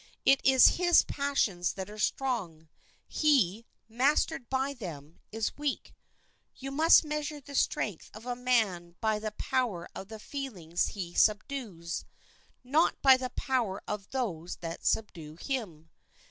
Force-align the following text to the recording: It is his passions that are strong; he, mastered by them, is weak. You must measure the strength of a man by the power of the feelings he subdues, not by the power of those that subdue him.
It 0.25 0.41
is 0.43 0.77
his 0.77 1.03
passions 1.03 1.73
that 1.73 1.87
are 1.87 1.99
strong; 1.99 2.69
he, 3.07 3.67
mastered 3.87 4.49
by 4.49 4.73
them, 4.73 5.19
is 5.31 5.55
weak. 5.59 5.93
You 6.55 6.71
must 6.71 7.05
measure 7.05 7.39
the 7.39 7.53
strength 7.53 8.09
of 8.15 8.25
a 8.25 8.35
man 8.35 8.95
by 8.99 9.19
the 9.19 9.33
power 9.33 9.87
of 9.93 10.07
the 10.07 10.17
feelings 10.17 10.87
he 10.97 11.13
subdues, 11.13 12.03
not 12.63 12.99
by 13.03 13.15
the 13.15 13.29
power 13.29 13.83
of 13.87 14.09
those 14.09 14.55
that 14.55 14.87
subdue 14.87 15.35
him. 15.35 15.91